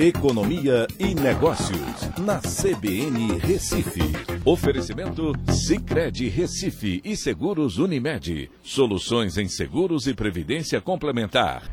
Economia 0.00 0.86
e 0.96 1.12
Negócios, 1.12 2.08
na 2.20 2.38
CBN 2.38 3.36
Recife. 3.40 4.00
Oferecimento 4.44 5.32
Cicred 5.50 6.28
Recife 6.28 7.00
e 7.04 7.16
Seguros 7.16 7.78
Unimed. 7.78 8.48
Soluções 8.62 9.36
em 9.36 9.48
seguros 9.48 10.06
e 10.06 10.14
previdência 10.14 10.80
complementar. 10.80 11.68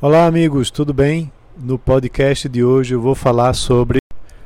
Olá, 0.00 0.24
amigos, 0.24 0.70
tudo 0.70 0.94
bem? 0.94 1.30
No 1.54 1.78
podcast 1.78 2.48
de 2.48 2.64
hoje 2.64 2.94
eu 2.94 3.00
vou 3.02 3.14
falar 3.14 3.52
sobre 3.52 3.98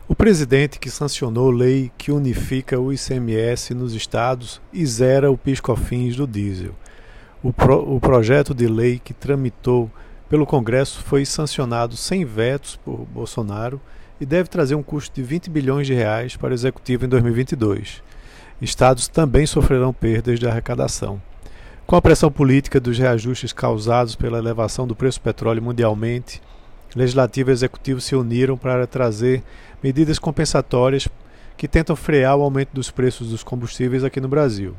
o 0.08 0.14
presidente 0.16 0.80
que 0.80 0.90
sancionou 0.90 1.52
lei 1.52 1.92
que 1.96 2.10
unifica 2.10 2.80
o 2.80 2.92
ICMS 2.92 3.74
nos 3.74 3.94
estados 3.94 4.60
e 4.72 4.84
zera 4.84 5.30
o 5.30 5.38
PIS/COFINS 5.38 6.16
do 6.16 6.26
diesel. 6.26 6.74
O, 7.40 7.52
pro, 7.52 7.94
o 7.94 8.00
projeto 8.00 8.52
de 8.52 8.66
lei 8.66 8.98
que 8.98 9.14
tramitou 9.14 9.88
pelo 10.28 10.46
Congresso 10.46 11.02
foi 11.02 11.24
sancionado 11.24 11.96
sem 11.96 12.24
vetos 12.24 12.76
por 12.76 13.04
Bolsonaro 13.06 13.80
e 14.20 14.26
deve 14.26 14.48
trazer 14.48 14.74
um 14.74 14.82
custo 14.82 15.14
de 15.14 15.22
20 15.22 15.50
bilhões 15.50 15.86
de 15.86 15.94
reais 15.94 16.36
para 16.36 16.50
o 16.50 16.54
executivo 16.54 17.04
em 17.04 17.08
2022. 17.08 18.02
Estados 18.60 19.08
também 19.08 19.46
sofrerão 19.46 19.92
perdas 19.92 20.38
de 20.38 20.46
arrecadação. 20.46 21.20
Com 21.86 21.96
a 21.96 22.02
pressão 22.02 22.30
política 22.30 22.80
dos 22.80 22.98
reajustes 22.98 23.52
causados 23.52 24.14
pela 24.14 24.38
elevação 24.38 24.86
do 24.86 24.96
preço 24.96 25.18
do 25.18 25.24
petróleo 25.24 25.62
mundialmente, 25.62 26.40
legislativo 26.96 27.50
e 27.50 27.52
executivo 27.52 28.00
se 28.00 28.16
uniram 28.16 28.56
para 28.56 28.86
trazer 28.86 29.42
medidas 29.82 30.18
compensatórias 30.18 31.08
que 31.56 31.68
tentam 31.68 31.94
frear 31.94 32.36
o 32.36 32.42
aumento 32.42 32.70
dos 32.72 32.90
preços 32.90 33.30
dos 33.30 33.42
combustíveis 33.42 34.02
aqui 34.02 34.20
no 34.20 34.28
Brasil, 34.28 34.74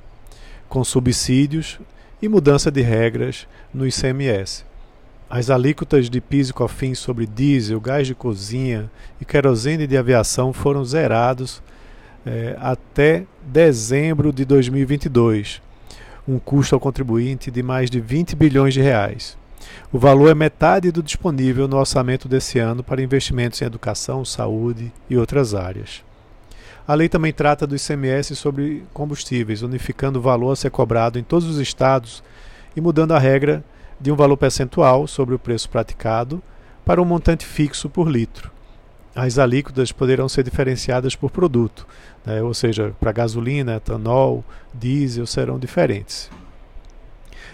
com 0.67 0.83
subsídios 0.83 1.79
e 2.21 2.27
mudança 2.27 2.71
de 2.71 2.81
regras 2.81 3.47
no 3.73 3.85
ICMS. 3.85 4.65
As 5.29 5.49
alíquotas 5.49 6.09
de 6.09 6.21
PIS 6.21 6.49
e 6.49 6.53
COFINS 6.53 6.99
sobre 6.99 7.25
diesel, 7.25 7.81
gás 7.81 8.05
de 8.05 8.13
cozinha 8.13 8.89
e 9.19 9.25
querosene 9.25 9.87
de 9.87 9.97
aviação 9.97 10.53
foram 10.53 10.85
zerados 10.85 11.63
eh, 12.25 12.55
até 12.59 13.25
dezembro 13.41 14.31
de 14.31 14.45
2022, 14.45 15.61
um 16.27 16.37
custo 16.37 16.75
ao 16.75 16.79
contribuinte 16.79 17.49
de 17.49 17.63
mais 17.63 17.89
de 17.89 17.99
20 17.99 18.35
bilhões 18.35 18.73
de 18.75 18.81
reais. 18.81 19.35
O 19.91 19.97
valor 19.97 20.29
é 20.29 20.35
metade 20.35 20.91
do 20.91 21.01
disponível 21.01 21.67
no 21.67 21.77
orçamento 21.77 22.27
desse 22.27 22.59
ano 22.59 22.83
para 22.83 23.01
investimentos 23.01 23.59
em 23.61 23.65
educação, 23.65 24.23
saúde 24.23 24.93
e 25.09 25.17
outras 25.17 25.55
áreas. 25.55 26.03
A 26.87 26.93
lei 26.93 27.09
também 27.09 27.33
trata 27.33 27.65
do 27.65 27.75
ICMS 27.75 28.35
sobre 28.35 28.83
combustíveis, 28.93 29.63
unificando 29.63 30.19
o 30.19 30.21
valor 30.21 30.51
a 30.51 30.55
ser 30.55 30.69
cobrado 30.69 31.17
em 31.17 31.23
todos 31.23 31.47
os 31.47 31.57
estados 31.57 32.23
e 32.75 32.81
mudando 32.81 33.13
a 33.13 33.19
regra 33.19 33.63
de 33.99 34.11
um 34.11 34.15
valor 34.15 34.37
percentual 34.37 35.07
sobre 35.07 35.35
o 35.35 35.39
preço 35.39 35.69
praticado 35.69 36.41
para 36.83 37.01
um 37.01 37.05
montante 37.05 37.45
fixo 37.45 37.89
por 37.89 38.09
litro. 38.09 38.51
As 39.15 39.39
alíquotas 39.39 39.91
poderão 39.91 40.27
ser 40.27 40.43
diferenciadas 40.43 41.15
por 41.15 41.31
produto, 41.31 41.87
né? 42.25 42.41
ou 42.41 42.53
seja, 42.53 42.93
para 42.99 43.13
gasolina, 43.13 43.75
etanol, 43.75 44.43
diesel 44.73 45.25
serão 45.25 45.57
diferentes. 45.57 46.29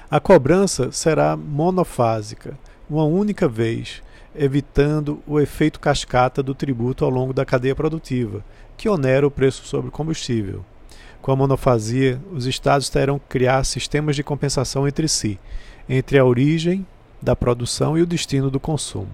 A 0.09 0.19
cobrança 0.19 0.91
será 0.91 1.37
monofásica, 1.37 2.57
uma 2.89 3.03
única 3.03 3.47
vez, 3.47 4.01
evitando 4.35 5.21
o 5.27 5.39
efeito 5.39 5.79
cascata 5.79 6.41
do 6.41 6.55
tributo 6.55 7.05
ao 7.05 7.11
longo 7.11 7.31
da 7.31 7.45
cadeia 7.45 7.75
produtiva, 7.75 8.43
que 8.75 8.89
onera 8.89 9.25
o 9.25 9.31
preço 9.31 9.65
sobre 9.65 9.89
o 9.89 9.91
combustível. 9.91 10.65
Com 11.21 11.31
a 11.31 11.35
monofasia, 11.35 12.19
os 12.31 12.47
estados 12.47 12.89
terão 12.89 13.19
que 13.19 13.25
criar 13.27 13.63
sistemas 13.63 14.15
de 14.15 14.23
compensação 14.23 14.87
entre 14.87 15.07
si, 15.07 15.39
entre 15.87 16.17
a 16.17 16.25
origem 16.25 16.85
da 17.21 17.35
produção 17.35 17.95
e 17.95 18.01
o 18.01 18.07
destino 18.07 18.49
do 18.49 18.59
consumo. 18.59 19.11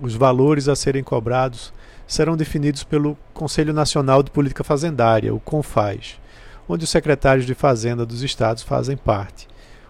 Os 0.00 0.14
valores 0.14 0.68
a 0.68 0.76
serem 0.76 1.02
cobrados 1.02 1.72
serão 2.06 2.36
definidos 2.36 2.84
pelo 2.84 3.18
Conselho 3.32 3.72
Nacional 3.72 4.22
de 4.22 4.30
Política 4.30 4.62
Fazendária, 4.62 5.34
o 5.34 5.40
CONFAS, 5.40 6.20
onde 6.68 6.84
os 6.84 6.90
secretários 6.90 7.46
de 7.46 7.54
Fazenda 7.54 8.06
dos 8.06 8.22
estados 8.22 8.62
fazem 8.62 8.96
parte. 8.96 9.48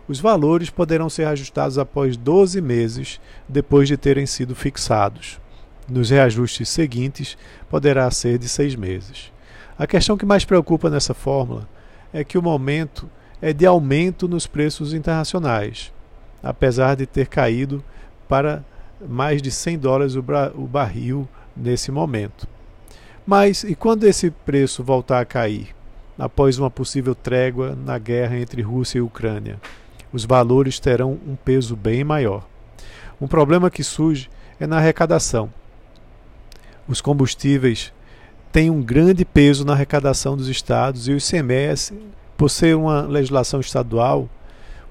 Os 0.08 0.20
valores 0.20 0.70
poderão 0.70 1.10
ser 1.10 1.26
ajustados 1.26 1.78
após 1.78 2.16
12 2.16 2.60
meses 2.62 3.20
depois 3.46 3.86
de 3.86 3.98
terem 3.98 4.24
sido 4.24 4.54
fixados. 4.54 5.38
Nos 5.86 6.08
reajustes 6.08 6.70
seguintes, 6.70 7.36
poderá 7.68 8.10
ser 8.10 8.38
de 8.38 8.48
seis 8.48 8.74
meses. 8.74 9.33
A 9.78 9.86
questão 9.86 10.16
que 10.16 10.26
mais 10.26 10.44
preocupa 10.44 10.88
nessa 10.88 11.14
fórmula 11.14 11.68
é 12.12 12.22
que 12.22 12.38
o 12.38 12.42
momento 12.42 13.10
é 13.42 13.52
de 13.52 13.66
aumento 13.66 14.28
nos 14.28 14.46
preços 14.46 14.94
internacionais 14.94 15.92
apesar 16.44 16.94
de 16.94 17.06
ter 17.06 17.26
caído 17.26 17.82
para 18.28 18.62
mais 19.08 19.40
de 19.40 19.50
100 19.50 19.78
dólares 19.78 20.14
o, 20.14 20.22
barril 20.22 21.26
nesse 21.56 21.90
momento. 21.90 22.46
Mas 23.26 23.64
e 23.64 23.74
quando 23.74 24.04
esse 24.04 24.30
preço 24.30 24.84
voltar 24.84 25.20
a 25.20 25.24
cair, 25.24 25.74
após 26.18 26.58
uma 26.58 26.70
possível 26.70 27.14
trégua 27.14 27.74
na 27.74 27.98
guerra 27.98 28.36
entre 28.36 28.60
Rússia 28.60 28.98
e 28.98 29.02
Ucrânia? 29.02 29.58
Os 30.12 30.24
valores 30.24 30.78
terão 30.78 31.18
um 31.26 31.34
peso 31.34 31.74
bem 31.74 32.04
maior. 32.04 32.46
Um 33.20 33.26
problema 33.26 33.70
que 33.70 33.82
surge 33.82 34.30
é 34.60 34.66
na 34.66 34.76
arrecadação. 34.76 35.52
Os 36.86 37.00
combustíveis 37.00 37.92
têm 38.54 38.70
um 38.70 38.80
grande 38.80 39.24
peso 39.24 39.64
na 39.64 39.72
arrecadação 39.72 40.36
dos 40.36 40.46
estados 40.46 41.08
e 41.08 41.12
o 41.12 41.16
ICMS, 41.16 41.92
por 42.36 42.48
ser 42.48 42.76
uma 42.76 43.00
legislação 43.00 43.58
estadual, 43.58 44.28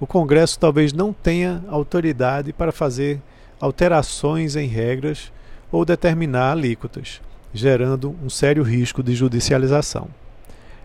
o 0.01 0.05
Congresso 0.05 0.59
talvez 0.59 0.91
não 0.91 1.13
tenha 1.13 1.63
autoridade 1.69 2.51
para 2.51 2.73
fazer 2.73 3.21
alterações 3.61 4.57
em 4.57 4.67
regras 4.67 5.31
ou 5.71 5.85
determinar 5.85 6.51
alíquotas, 6.51 7.21
gerando 7.53 8.13
um 8.21 8.29
sério 8.29 8.63
risco 8.63 9.01
de 9.01 9.15
judicialização. 9.15 10.09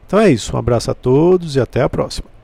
Então 0.06 0.20
é 0.20 0.30
isso, 0.30 0.54
um 0.54 0.58
abraço 0.60 0.88
a 0.88 0.94
todos 0.94 1.56
e 1.56 1.60
até 1.60 1.82
a 1.82 1.88
próxima. 1.88 2.37